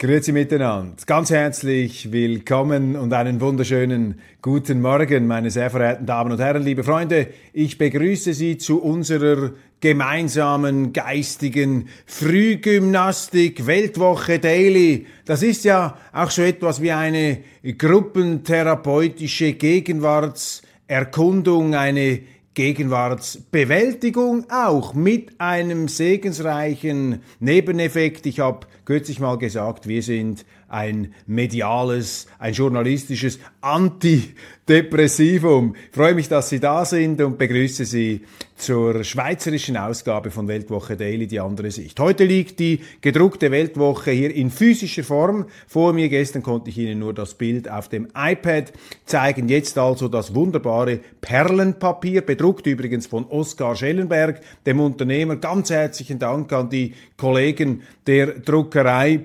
[0.00, 0.96] Grüezi miteinander.
[1.04, 6.82] Ganz herzlich willkommen und einen wunderschönen guten Morgen, meine sehr verehrten Damen und Herren, liebe
[6.82, 7.26] Freunde.
[7.52, 15.04] Ich begrüße Sie zu unserer gemeinsamen geistigen Frühgymnastik Weltwoche Daily.
[15.26, 17.40] Das ist ja auch so etwas wie eine
[17.76, 22.20] gruppentherapeutische Gegenwartserkundung, eine
[22.54, 28.26] Gegenwartsbewältigung auch mit einem segensreichen Nebeneffekt.
[28.26, 35.74] Ich habe kürzlich mal gesagt, wir sind ein mediales, ein journalistisches Antidepressivum.
[35.90, 38.22] Ich freue mich, dass Sie da sind und begrüße Sie
[38.56, 41.98] zur schweizerischen Ausgabe von Weltwoche Daily, die andere Sicht.
[41.98, 46.08] Heute liegt die gedruckte Weltwoche hier in physischer Form vor mir.
[46.08, 48.72] Gestern konnte ich Ihnen nur das Bild auf dem iPad
[49.06, 49.48] zeigen.
[49.48, 55.36] Jetzt also das wunderbare Perlenpapier, bedruckt übrigens von Oskar Schellenberg, dem Unternehmer.
[55.36, 59.20] Ganz herzlichen Dank an die Kollegen der Druckerei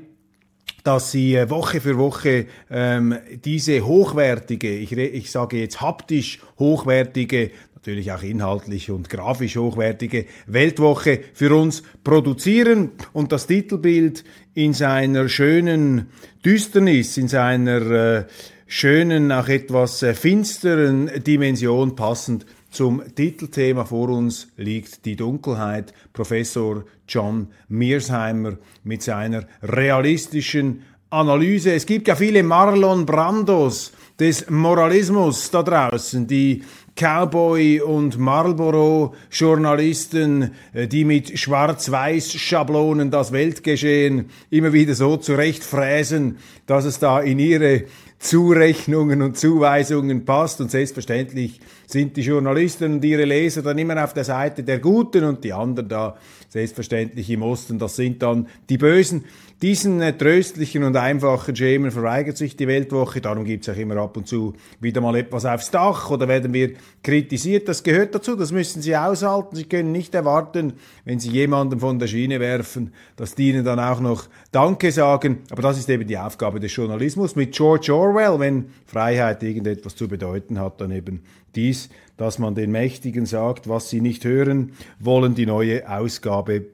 [0.86, 7.52] dass sie äh, Woche für Woche ähm, diese hochwertige, ich, ich sage jetzt haptisch hochwertige
[7.74, 14.24] natürlich auch inhaltlich und grafisch hochwertige Weltwoche für uns produzieren und das Titelbild
[14.56, 16.08] in seiner schönen
[16.44, 18.26] Düsternis, in seiner äh,
[18.66, 25.94] schönen, auch etwas äh, finsteren Dimension passend zum Titelthema vor uns liegt die Dunkelheit.
[26.12, 31.74] Professor John Mearsheimer mit seiner realistischen Analyse.
[31.74, 36.64] Es gibt ja viele Marlon Brandos des Moralismus da draußen, die
[36.96, 46.98] Cowboy- und Marlboro-Journalisten, äh, die mit Schwarz-Weiß-Schablonen das Weltgeschehen immer wieder so zurechtfräsen, dass es
[47.00, 47.84] da in ihre
[48.26, 50.60] Zurechnungen und Zuweisungen passt.
[50.60, 55.24] Und selbstverständlich sind die Journalisten und ihre Leser dann immer auf der Seite der Guten
[55.24, 56.18] und die anderen da
[56.56, 59.26] selbstverständlich im Osten, das sind dann die Bösen.
[59.62, 63.20] Diesen äh, tröstlichen und einfachen Schemen verweigert sich die Weltwoche.
[63.20, 66.54] Darum gibt es auch immer ab und zu wieder mal etwas aufs Dach oder werden
[66.54, 66.72] wir
[67.04, 67.68] kritisiert.
[67.68, 69.56] Das gehört dazu, das müssen Sie aushalten.
[69.56, 73.80] Sie können nicht erwarten, wenn Sie jemanden von der Schiene werfen, dass die Ihnen dann
[73.80, 75.40] auch noch Danke sagen.
[75.52, 77.36] Aber das ist eben die Aufgabe des Journalismus.
[77.36, 81.24] Mit George Orwell, wenn Freiheit irgendetwas zu bedeuten hat, dann eben
[81.56, 86.66] dies, dass man den Mächtigen sagt, was sie nicht hören wollen, die neue Ausgabe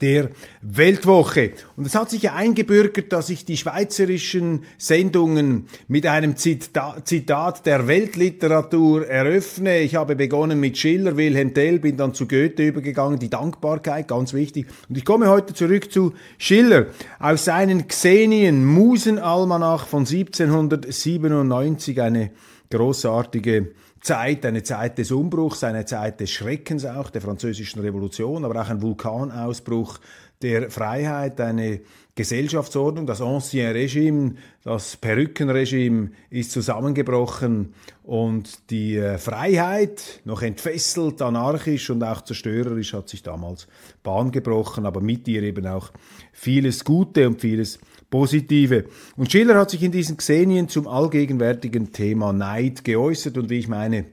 [0.00, 0.30] der
[0.62, 1.52] Weltwoche.
[1.76, 7.86] Und es hat sich ja eingebürgert, dass ich die schweizerischen Sendungen mit einem Zitat der
[7.86, 9.80] Weltliteratur eröffne.
[9.80, 14.32] Ich habe begonnen mit Schiller, Wilhelm Tell, bin dann zu Goethe übergegangen, die Dankbarkeit, ganz
[14.32, 14.66] wichtig.
[14.88, 16.86] Und ich komme heute zurück zu Schiller.
[17.18, 22.30] Aus seinen Xenien, Musenalmanach von 1797, eine
[22.70, 28.62] großartige Zeit, eine Zeit des Umbruchs, eine Zeit des Schreckens auch, der französischen Revolution, aber
[28.62, 29.98] auch ein Vulkanausbruch
[30.42, 31.80] der Freiheit, eine
[32.14, 34.34] Gesellschaftsordnung, das Ancien Regime,
[34.64, 43.08] das Perückenregime ist zusammengebrochen und die äh, Freiheit, noch entfesselt, anarchisch und auch zerstörerisch, hat
[43.08, 43.68] sich damals
[44.02, 45.92] Bahn gebrochen, aber mit ihr eben auch
[46.32, 47.78] vieles Gute und vieles
[48.10, 48.84] Positive.
[49.16, 53.68] Und Schiller hat sich in diesen Xenien zum allgegenwärtigen Thema Neid geäußert und wie ich
[53.68, 54.06] meine,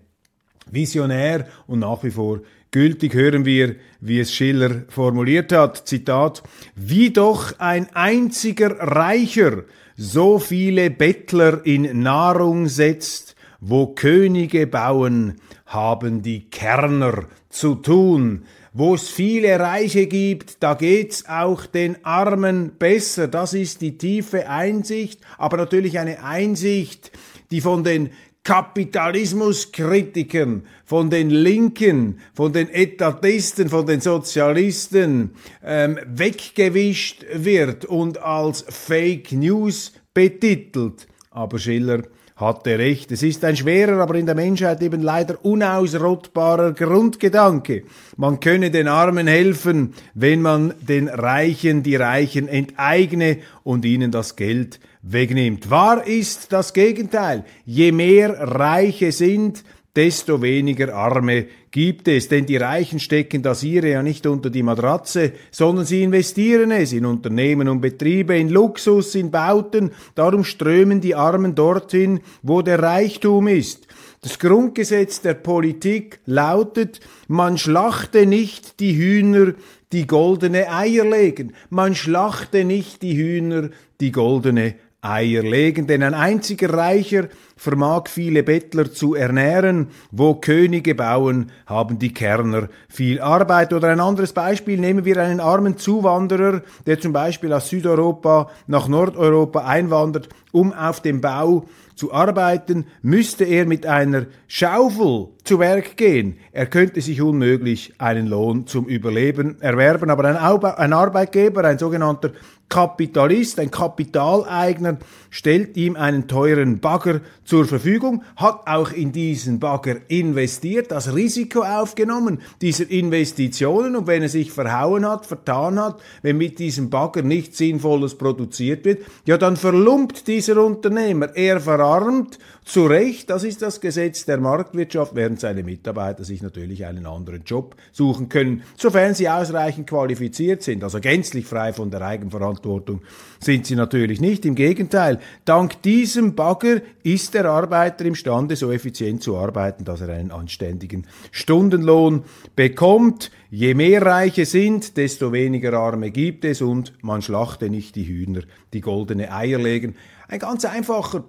[0.71, 2.41] visionär und nach wie vor
[2.71, 5.87] gültig hören wir, wie es Schiller formuliert hat.
[5.87, 6.43] Zitat,
[6.75, 9.63] wie doch ein einziger Reicher
[9.95, 18.43] so viele Bettler in Nahrung setzt, wo Könige bauen, haben die Kerner zu tun.
[18.79, 23.27] Wo es viele Reiche gibt, da geht's auch den Armen besser.
[23.27, 27.11] Das ist die tiefe Einsicht, aber natürlich eine Einsicht,
[27.49, 28.11] die von den
[28.43, 35.31] Kapitalismuskritikern, von den Linken, von den Etatisten, von den Sozialisten
[35.63, 41.07] ähm, weggewischt wird und als Fake News betitelt.
[41.31, 42.03] Aber Schiller
[42.37, 43.11] hatte recht.
[43.11, 47.83] Es ist ein schwerer, aber in der Menschheit eben leider unausrottbarer Grundgedanke.
[48.15, 54.35] Man könne den Armen helfen, wenn man den Reichen die Reichen enteigne und ihnen das
[54.35, 55.69] Geld wegnimmt.
[55.71, 57.43] Wahr ist das Gegenteil.
[57.65, 59.63] Je mehr Reiche sind,
[59.97, 62.29] desto weniger Arme gibt es.
[62.29, 66.93] Denn die Reichen stecken das ihre ja nicht unter die Matratze, sondern sie investieren es
[66.93, 69.91] in Unternehmen und Betriebe, in Luxus, in Bauten.
[70.13, 73.87] Darum strömen die Armen dorthin, wo der Reichtum ist.
[74.21, 79.53] Das Grundgesetz der Politik lautet, man schlachte nicht die Hühner,
[79.91, 81.53] die goldene Eier legen.
[81.69, 84.75] Man schlachte nicht die Hühner, die goldene
[85.07, 91.99] Eier legen, denn ein einziger Reicher vermag viele Bettler zu ernähren, wo Könige bauen, haben
[91.99, 93.73] die Kerner viel Arbeit.
[93.73, 98.87] Oder ein anderes Beispiel, nehmen wir einen armen Zuwanderer, der zum Beispiel aus Südeuropa nach
[98.87, 101.65] Nordeuropa einwandert, um auf dem Bau
[101.95, 106.37] zu arbeiten, müsste er mit einer Schaufel zu Werk gehen.
[106.51, 112.33] Er könnte sich unmöglich einen Lohn zum Überleben erwerben, aber ein, Arbeitgeber, ein sogenannter
[112.69, 114.97] Kapitalist, ein Kapitaleigner,
[115.29, 121.61] stellt ihm einen teuren Bagger zur Verfügung, hat auch in diesen Bagger investiert, das Risiko
[121.61, 127.21] aufgenommen dieser Investitionen und wenn er sich verhauen hat, vertan hat, wenn mit diesem Bagger
[127.21, 132.37] nichts Sinnvolles produziert wird, ja dann verlumpt dieser Unternehmer, er verarmt
[132.67, 137.43] zu Recht, das ist das Gesetz der Marktwirtschaft, während seine Mitarbeiter sich natürlich einen anderen
[137.45, 143.01] Job suchen können, sofern sie ausreichend qualifiziert sind, also gänzlich frei von der Eigenverantwortung
[143.39, 144.45] sind sie natürlich nicht.
[144.45, 150.09] Im Gegenteil, dank diesem Bagger ist der Arbeiter imstande, so effizient zu arbeiten, dass er
[150.09, 152.25] einen anständigen Stundenlohn
[152.57, 153.31] bekommt.
[153.49, 158.41] Je mehr Reiche sind, desto weniger Arme gibt es und man schlachte nicht die Hühner,
[158.73, 159.95] die goldene Eier legen.
[160.27, 161.23] Ein ganz einfacher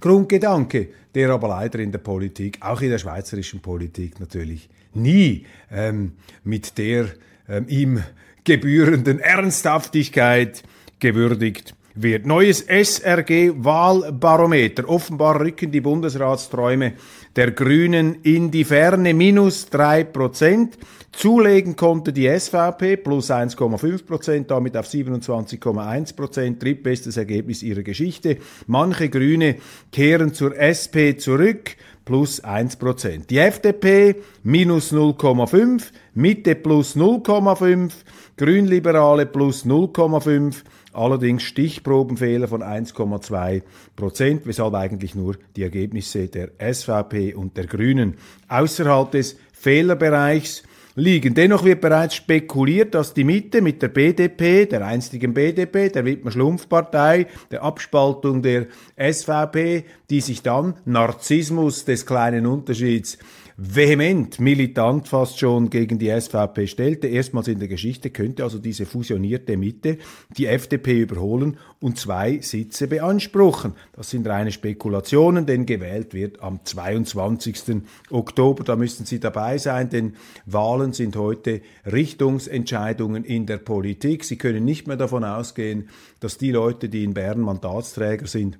[0.00, 6.12] Grundgedanke, der aber leider in der Politik, auch in der schweizerischen Politik natürlich nie ähm,
[6.44, 7.08] mit der
[7.48, 8.02] ähm, ihm
[8.44, 10.62] gebührenden Ernsthaftigkeit
[11.00, 12.26] gewürdigt wird.
[12.26, 14.88] Neues SRG-Wahlbarometer.
[14.88, 16.94] Offenbar rücken die Bundesratsträume
[17.36, 19.14] der Grünen in die Ferne.
[19.14, 20.76] Minus drei Prozent.
[21.12, 28.36] Zulegen konnte die SVP plus 1,5 Prozent, damit auf 27,1 Prozent, drittbestes Ergebnis ihrer Geschichte.
[28.66, 29.56] Manche Grüne
[29.90, 33.30] kehren zur SP zurück, plus 1 Prozent.
[33.30, 35.84] Die FDP minus 0,5,
[36.14, 37.92] Mitte plus 0,5,
[38.36, 40.62] Grünliberale plus 0,5,
[40.92, 43.62] allerdings Stichprobenfehler von 1,2
[43.96, 48.16] Prozent, weshalb eigentlich nur die Ergebnisse der SVP und der Grünen
[48.48, 50.62] außerhalb des Fehlerbereichs
[50.98, 51.34] liegen.
[51.34, 57.26] Dennoch wird bereits spekuliert, dass die Mitte mit der BDP, der einstigen BDP, der Wittmer-Schlumpf-Partei,
[57.50, 63.18] der Abspaltung der SVP, die sich dann Narzissmus des kleinen Unterschieds
[63.60, 67.08] vehement, militant fast schon gegen die SVP stellte.
[67.08, 69.98] Erstmals in der Geschichte könnte also diese fusionierte Mitte
[70.36, 73.72] die FDP überholen und zwei Sitze beanspruchen.
[73.94, 77.82] Das sind reine Spekulationen, denn gewählt wird am 22.
[78.10, 78.62] Oktober.
[78.62, 80.14] Da müssen Sie dabei sein, denn
[80.46, 84.22] Wahlen sind heute Richtungsentscheidungen in der Politik.
[84.22, 85.88] Sie können nicht mehr davon ausgehen,
[86.20, 88.56] dass die Leute, die in Bern Mandatsträger sind,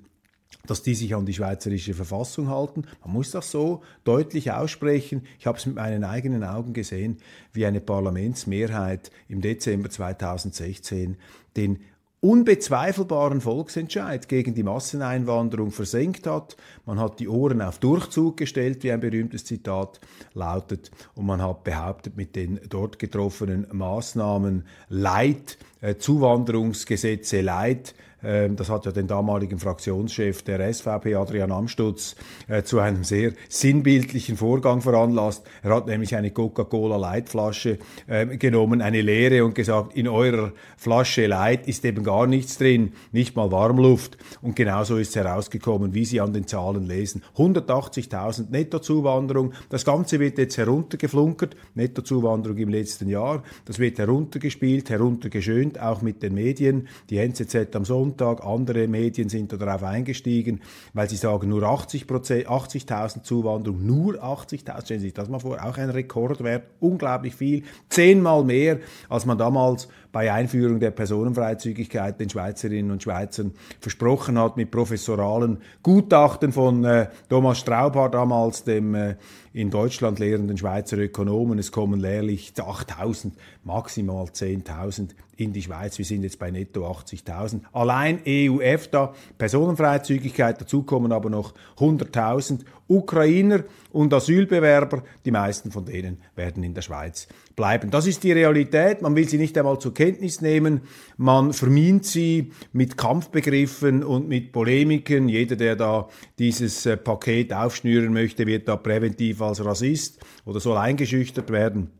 [0.68, 2.84] dass die sich an die schweizerische Verfassung halten.
[3.02, 5.22] Man muss das so deutlich aussprechen.
[5.38, 7.16] Ich habe es mit meinen eigenen Augen gesehen,
[7.52, 11.16] wie eine Parlamentsmehrheit im Dezember 2016
[11.56, 11.80] den
[12.20, 16.56] unbezweifelbaren Volksentscheid gegen die Masseneinwanderung versenkt hat.
[16.84, 20.00] Man hat die Ohren auf Durchzug gestellt, wie ein berühmtes Zitat
[20.34, 28.68] lautet, und man hat behauptet, mit den dort getroffenen Maßnahmen Leid, äh, Zuwanderungsgesetze Leid, das
[28.68, 32.16] hat ja den damaligen Fraktionschef der SVP, Adrian Amstutz,
[32.48, 35.46] äh, zu einem sehr sinnbildlichen Vorgang veranlasst.
[35.62, 37.78] Er hat nämlich eine Coca-Cola Leitflasche
[38.08, 42.92] ähm, genommen, eine leere und gesagt, in eurer Flasche Light ist eben gar nichts drin,
[43.12, 44.18] nicht mal Warmluft.
[44.42, 47.22] Und genauso ist es herausgekommen, wie Sie an den Zahlen lesen.
[47.36, 49.52] 180.000 Nettozuwanderung.
[49.68, 51.56] Das Ganze wird jetzt heruntergeflunkert.
[51.74, 53.44] Nettozuwanderung im letzten Jahr.
[53.64, 56.88] Das wird heruntergespielt, heruntergeschönt, auch mit den Medien.
[57.10, 58.44] Die NZZ am Sonntag Sonntag.
[58.44, 60.60] Andere Medien sind darauf eingestiegen,
[60.94, 64.84] weil sie sagen, nur 80 80.000 Zuwanderung, nur 80.000.
[64.84, 69.38] Stellen Sie sich das mal vor, auch ein Rekordwert, unglaublich viel, zehnmal mehr, als man
[69.38, 76.84] damals bei Einführung der Personenfreizügigkeit den Schweizerinnen und Schweizern versprochen hat, mit professoralen Gutachten von
[76.84, 79.16] äh, Thomas Straubhaar damals, dem äh,
[79.52, 81.58] in Deutschland lehrenden Schweizer Ökonomen.
[81.58, 83.32] Es kommen lehrlich 8.000,
[83.64, 85.98] maximal 10.000 in die Schweiz.
[85.98, 87.60] Wir sind jetzt bei netto 80.000.
[87.72, 95.02] Allein EU-EFTA, Personenfreizügigkeit, dazu kommen aber noch 100.000 Ukrainer und Asylbewerber.
[95.24, 97.90] Die meisten von denen werden in der Schweiz bleiben.
[97.90, 99.02] Das ist die Realität.
[99.02, 100.82] Man will sie nicht einmal zur Kenntnis nehmen.
[101.16, 105.28] Man vermint sie mit Kampfbegriffen und mit Polemiken.
[105.28, 110.78] Jeder, der da dieses äh, Paket aufschnüren möchte, wird da präventiv als Rassist oder soll
[110.78, 111.90] eingeschüchtert werden.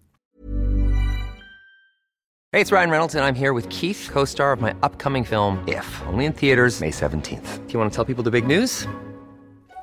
[2.50, 5.84] Hey, it's Ryan Reynolds and I'm here with Keith, co-star of my upcoming film If,
[6.06, 7.66] only in theaters May 17th.
[7.66, 8.88] Do you want to tell people the big news?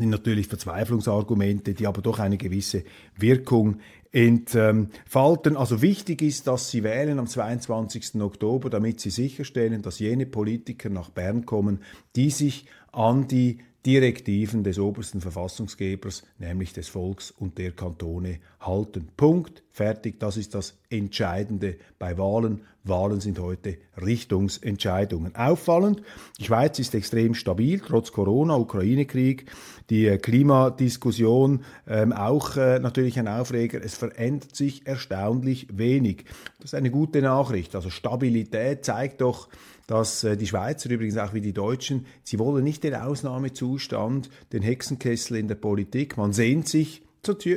[0.00, 2.84] Sind natürlich Verzweiflungsargumente, die aber doch eine gewisse
[3.16, 3.80] Wirkung
[4.12, 5.56] entfalten.
[5.58, 8.20] Also wichtig ist, dass Sie wählen am 22.
[8.20, 11.80] Oktober, damit Sie sicherstellen, dass jene Politiker nach Bern kommen,
[12.16, 19.08] die sich an die Direktiven des obersten Verfassungsgebers, nämlich des Volks und der Kantone, halten.
[19.16, 19.62] Punkt.
[19.72, 20.20] Fertig.
[20.20, 22.60] Das ist das Entscheidende bei Wahlen.
[22.84, 25.34] Wahlen sind heute Richtungsentscheidungen.
[25.36, 26.02] Auffallend,
[26.38, 29.50] die Schweiz ist extrem stabil, trotz Corona, Ukraine-Krieg,
[29.90, 33.82] die äh, Klimadiskussion ähm, auch äh, natürlich ein Aufreger.
[33.82, 36.24] Es verändert sich erstaunlich wenig.
[36.58, 37.74] Das ist eine gute Nachricht.
[37.74, 39.48] Also Stabilität zeigt doch,
[39.90, 44.62] dass äh, die Schweizer, übrigens auch wie die Deutschen, sie wollen nicht den Ausnahmezustand, den
[44.62, 46.16] Hexenkessel in der Politik.
[46.16, 47.02] Man sehnt sich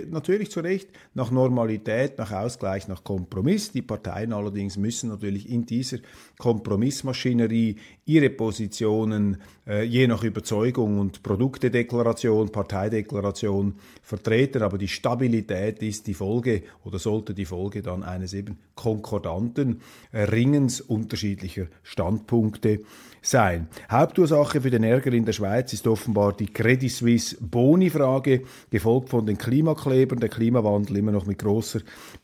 [0.10, 3.72] natürlich zu Recht nach Normalität, nach Ausgleich, nach Kompromiss.
[3.72, 5.98] Die Parteien allerdings müssen natürlich in dieser
[6.38, 14.62] Kompromissmaschinerie ihre Positionen äh, je nach Überzeugung und Produktedeklaration, Parteideklaration vertreten.
[14.62, 19.82] Aber die Stabilität ist die Folge oder sollte die Folge dann eines eben konkordanten
[20.13, 22.82] Ringens unterschiedlicher Standpunkte
[23.23, 23.67] sein.
[23.89, 29.25] Hauptursache für den Ärger in der Schweiz ist offenbar die Credit Suisse Boni-Frage, gefolgt von
[29.25, 31.79] den Klimaklebern, der Klimawandel immer noch mit großer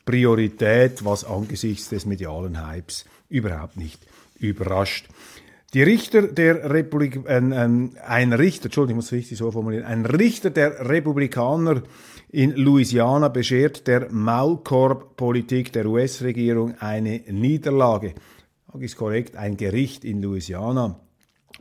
[0.06, 4.00] Priorität, was angesichts des medialen Hypes überhaupt nicht
[4.40, 5.08] überrascht.
[5.74, 10.06] Die Richter der Republik, äh, äh, ein Richter, Entschuldigung, ich muss richtig so formulieren, ein
[10.06, 11.84] Richter der Republikaner
[12.32, 18.14] in Louisiana beschert der Maulkorb-Politik der US-Regierung eine Niederlage.
[18.72, 21.00] Das ist korrekt, ein Gericht in Louisiana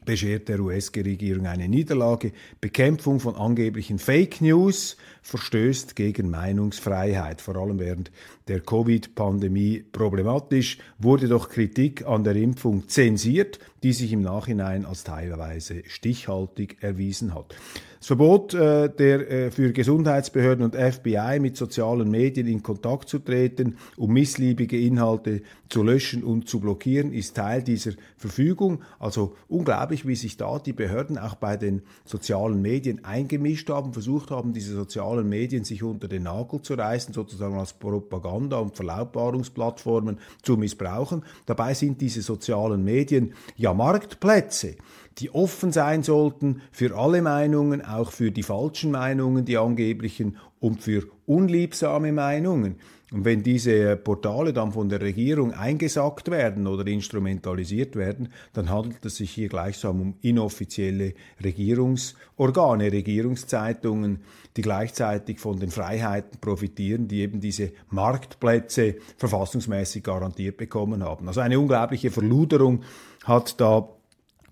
[0.05, 2.33] beschert der US-Regierung eine Niederlage.
[2.61, 4.97] Bekämpfung von angeblichen Fake News
[5.29, 8.11] verstößt gegen Meinungsfreiheit, vor allem während
[8.49, 15.05] der Covid-Pandemie problematisch, wurde doch Kritik an der Impfung zensiert, die sich im Nachhinein als
[15.05, 17.55] teilweise stichhaltig erwiesen hat.
[17.99, 23.19] Das Verbot äh, der, äh, für Gesundheitsbehörden und FBI mit sozialen Medien in Kontakt zu
[23.19, 28.83] treten, um missliebige Inhalte zu löschen und zu blockieren, ist Teil dieser Verfügung.
[29.01, 34.31] Also unglaublich, wie sich da die Behörden auch bei den sozialen Medien eingemischt haben, versucht
[34.31, 40.19] haben, diese sozialen Medien sich unter den Nagel zu reißen, sozusagen als Propaganda- und Verlautbarungsplattformen
[40.43, 41.25] zu missbrauchen.
[41.47, 44.77] Dabei sind diese sozialen Medien ja Marktplätze
[45.19, 50.83] die offen sein sollten für alle Meinungen, auch für die falschen Meinungen, die angeblichen und
[50.83, 52.77] für unliebsame Meinungen.
[53.11, 59.05] Und wenn diese Portale dann von der Regierung eingesackt werden oder instrumentalisiert werden, dann handelt
[59.07, 64.21] es sich hier gleichsam um inoffizielle Regierungsorgane, Regierungszeitungen,
[64.57, 71.29] die gleichzeitig von den Freiheiten profitieren, die eben diese Marktplätze verfassungsmäßig garantiert bekommen haben.
[71.29, 72.83] Also eine unglaubliche Verluderung
[73.25, 73.89] hat da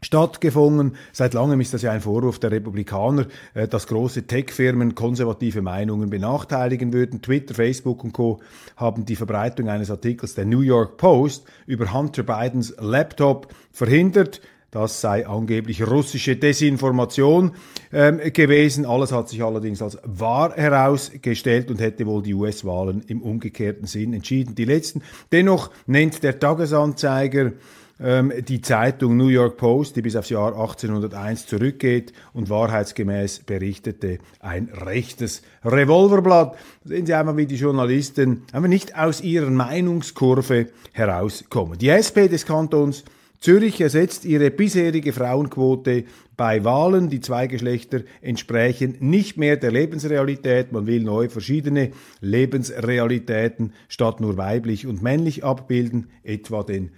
[0.03, 0.97] stattgefunden.
[1.13, 6.11] Seit langem ist das ja ein Vorwurf der Republikaner, äh, dass große Tech-Firmen konservative Meinungen
[6.11, 7.23] benachteiligen würden.
[7.23, 8.41] Twitter, Facebook und Co.
[8.77, 14.41] haben die Verbreitung eines Artikels der New York Post über Hunter Bidens Laptop verhindert.
[14.77, 17.53] Das sei angeblich russische Desinformation
[17.95, 18.85] ähm, gewesen.
[18.85, 24.13] Alles hat sich allerdings als wahr herausgestellt und hätte wohl die US-Wahlen im umgekehrten Sinn
[24.13, 24.55] entschieden.
[24.55, 25.01] Die letzten.
[25.33, 27.53] Dennoch nennt der Tagesanzeiger
[27.99, 34.19] ähm, die Zeitung New York Post, die bis aufs Jahr 1801 zurückgeht und wahrheitsgemäß berichtete,
[34.41, 36.55] ein rechtes Revolverblatt.
[36.85, 41.79] Sehen Sie einmal, wie die Journalisten einfach nicht aus ihrer Meinungskurve herauskommen.
[41.79, 43.05] Die SP des Kantons
[43.41, 46.05] Zürich ersetzt ihre bisherige Frauenquote
[46.37, 47.11] bei Wahlen.
[47.11, 50.73] Die zwei Geschlechter entsprechen nicht mehr der Lebensrealität.
[50.73, 51.91] Man will neu verschiedene
[52.21, 56.91] Lebensrealitäten statt nur weiblich und männlich abbilden, etwa den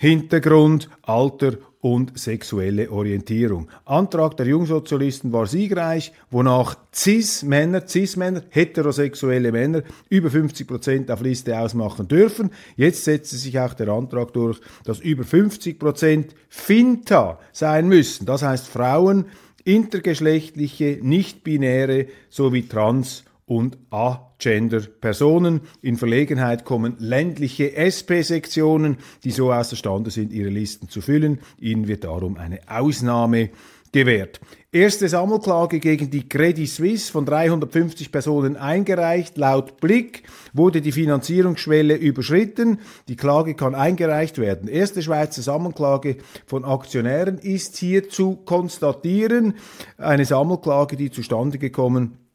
[0.00, 3.68] Migrationshintergrund, Alter und sexuelle Orientierung.
[3.84, 11.58] Antrag der Jungsozialisten war siegreich, wonach Cis-Männer, Cis-Männer, heterosexuelle Männer über 50 Prozent auf Liste
[11.58, 12.50] ausmachen dürfen.
[12.76, 18.26] Jetzt setzte sich auch der Antrag durch, dass über 50 Prozent Finta sein müssen.
[18.26, 19.26] Das heißt Frauen,
[19.64, 25.62] intergeschlechtliche, nicht-binäre sowie trans- und A-Gender-Personen.
[25.80, 31.40] In Verlegenheit kommen ländliche SP-Sektionen, die so außerstande sind, ihre Listen zu füllen.
[31.58, 33.48] Ihnen wird darum eine Ausnahme
[33.90, 34.38] gewährt.
[34.70, 39.38] Erste Sammelklage gegen die Credit Suisse von 350 Personen eingereicht.
[39.38, 42.80] Laut Blick wurde die Finanzierungsschwelle überschritten.
[43.08, 44.68] Die Klage kann eingereicht werden.
[44.68, 49.54] Erste Schweizer Sammelklage von Aktionären ist hier zu konstatieren.
[49.96, 52.27] Eine Sammelklage, die zustande gekommen ist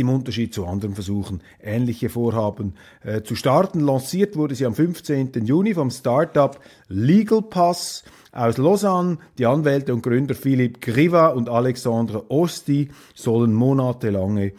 [0.00, 2.74] im Unterschied zu anderen Versuchen, ähnliche Vorhaben
[3.04, 3.78] äh, zu starten.
[3.80, 5.30] Lanciert wurde sie am 15.
[5.44, 6.58] Juni vom Startup
[6.88, 9.18] Legal Pass aus Lausanne.
[9.38, 14.52] Die Anwälte und Gründer Philipp Griva und Alexandre Osti sollen monatelange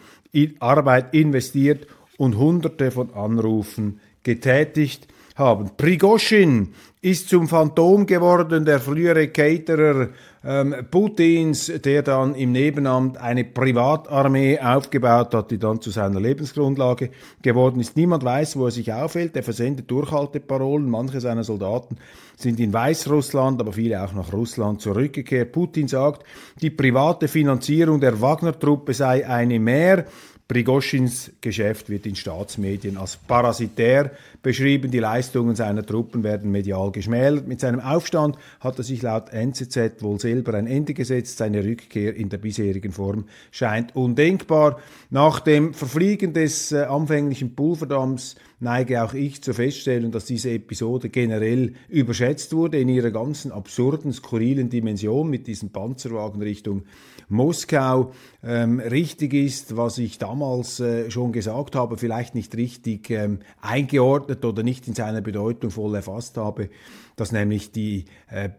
[0.60, 5.70] Arbeit investiert und hunderte von Anrufen getätigt haben.
[5.76, 10.10] Prigoschin ist zum Phantom geworden, der frühere Caterer
[10.44, 17.10] ähm, Putins, der dann im Nebenamt eine Privatarmee aufgebaut hat, die dann zu seiner Lebensgrundlage
[17.42, 17.96] geworden ist.
[17.96, 19.34] Niemand weiß, wo er sich aufhält.
[19.36, 20.88] Er versendet Durchhalteparolen.
[20.88, 21.96] Manche seiner Soldaten
[22.36, 25.50] sind in Weißrussland, aber viele auch nach Russland zurückgekehrt.
[25.50, 26.24] Putin sagt,
[26.60, 30.06] die private Finanzierung der Wagner-Truppe sei eine mehr.
[30.46, 34.10] Prigoschins Geschäft wird in Staatsmedien als parasitär
[34.42, 34.90] beschrieben.
[34.90, 37.46] Die Leistungen seiner Truppen werden medial geschmälert.
[37.46, 41.38] Mit seinem Aufstand hat er sich laut NZZ wohl selber ein Ende gesetzt.
[41.38, 44.80] Seine Rückkehr in der bisherigen Form scheint undenkbar.
[45.10, 51.08] Nach dem Verfliegen des äh, anfänglichen Pulverdamms neige auch ich zur Feststellung, dass diese Episode
[51.08, 56.84] generell überschätzt wurde in ihrer ganzen absurden, skurrilen Dimension mit diesem Panzerwagen Richtung
[57.28, 58.12] Moskau
[58.44, 64.31] ähm, richtig ist, was ich damals äh, schon gesagt habe, vielleicht nicht richtig ähm, eingeordnet
[64.44, 66.70] oder nicht in seiner Bedeutung voll erfasst habe,
[67.16, 68.50] dass nämlich die äh,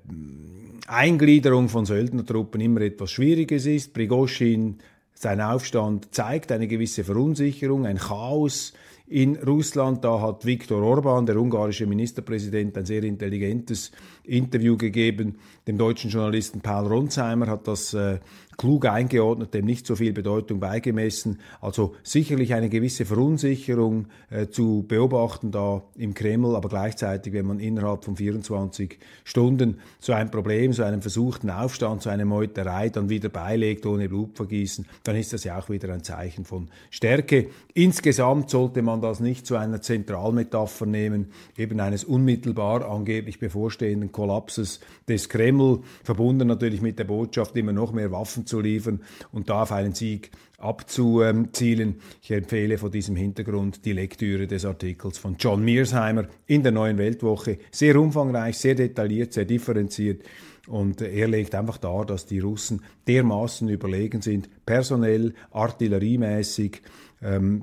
[0.88, 3.94] Eingliederung von Söldnertruppen immer etwas Schwieriges ist.
[3.94, 4.80] Prigoschin,
[5.14, 8.74] sein Aufstand zeigt eine gewisse Verunsicherung, ein Chaos,
[9.08, 10.04] in Russland.
[10.04, 13.92] Da hat Viktor Orban, der ungarische Ministerpräsident, ein sehr intelligentes
[14.24, 15.36] Interview gegeben.
[15.68, 18.20] Dem deutschen Journalisten Paul Ronsheimer hat das äh,
[18.58, 21.40] klug eingeordnet, dem nicht so viel Bedeutung beigemessen.
[21.62, 27.60] Also sicherlich eine gewisse Verunsicherung äh, zu beobachten da im Kreml, aber gleichzeitig, wenn man
[27.60, 33.10] innerhalb von 24 Stunden so ein Problem, so einen versuchten Aufstand, so eine Meuterei dann
[33.10, 37.48] wieder beilegt ohne Blutvergießen, dann ist das ja auch wieder ein Zeichen von Stärke.
[37.74, 44.80] Insgesamt sollte man das nicht zu einer Zentralmetapher nehmen, eben eines unmittelbar angeblich bevorstehenden Kollapses
[45.08, 49.02] des Kreml, verbunden natürlich mit der Botschaft, immer noch mehr Waffen zu liefern
[49.32, 51.96] und da auf einen Sieg abzuzielen.
[52.22, 56.98] Ich empfehle vor diesem Hintergrund die Lektüre des Artikels von John Mearsheimer in der Neuen
[56.98, 57.58] Weltwoche.
[57.72, 60.24] Sehr umfangreich, sehr detailliert, sehr differenziert.
[60.68, 66.82] Und er legt einfach dar, dass die Russen dermaßen überlegen sind, personell, artilleriemäßig,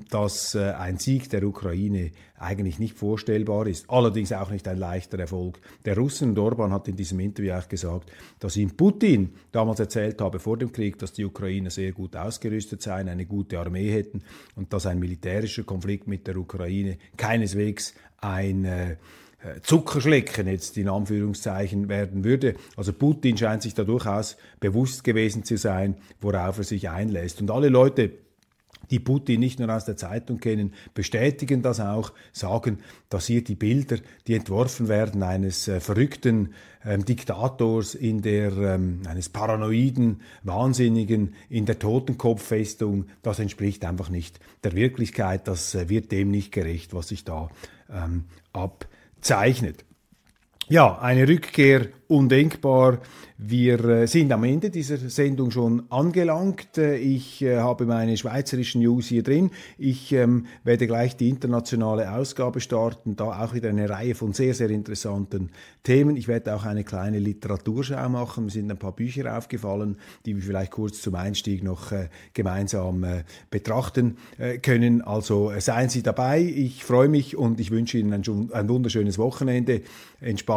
[0.09, 3.89] dass äh, ein Sieg der Ukraine eigentlich nicht vorstellbar ist.
[3.89, 6.29] Allerdings auch nicht ein leichter Erfolg der Russen.
[6.29, 10.57] Und Orban hat in diesem Interview auch gesagt, dass ihm Putin damals erzählt habe vor
[10.57, 14.23] dem Krieg, dass die Ukrainer sehr gut ausgerüstet seien, eine gute Armee hätten
[14.55, 18.95] und dass ein militärischer Konflikt mit der Ukraine keineswegs ein äh,
[19.63, 22.55] Zuckerschlecken jetzt in Anführungszeichen werden würde.
[22.75, 27.41] Also Putin scheint sich da durchaus bewusst gewesen zu sein, worauf er sich einlässt.
[27.41, 28.11] Und alle Leute,
[28.91, 33.55] die Putin nicht nur aus der Zeitung kennen, bestätigen das auch, sagen, dass hier die
[33.55, 36.53] Bilder, die entworfen werden, eines äh, verrückten
[36.85, 44.39] ähm, Diktators in der, ähm, eines paranoiden, Wahnsinnigen in der Totenkopffestung, das entspricht einfach nicht
[44.63, 47.49] der Wirklichkeit, das äh, wird dem nicht gerecht, was sich da
[47.89, 49.85] ähm, abzeichnet.
[50.71, 52.99] Ja, eine Rückkehr undenkbar.
[53.43, 56.77] Wir äh, sind am Ende dieser Sendung schon angelangt.
[56.77, 59.49] Äh, ich äh, habe meine schweizerischen News hier drin.
[59.79, 64.53] Ich ähm, werde gleich die internationale Ausgabe starten, da auch wieder eine Reihe von sehr,
[64.53, 65.49] sehr interessanten
[65.81, 66.17] Themen.
[66.17, 68.45] Ich werde auch eine kleine Literaturschau machen.
[68.45, 71.91] Mir sind ein paar Bücher aufgefallen, die wir vielleicht kurz zum Einstieg noch
[72.35, 73.03] gemeinsam
[73.49, 74.17] betrachten
[74.61, 75.01] können.
[75.01, 76.41] Also seien Sie dabei.
[76.41, 79.81] Ich freue mich und ich wünsche Ihnen ein, ein wunderschönes Wochenende,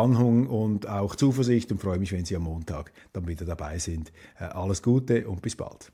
[0.05, 4.13] Entspannung und auch Zuversicht und freue mich, wenn Sie am Montag dann wieder dabei sind.
[4.37, 5.91] Alles Gute und bis bald.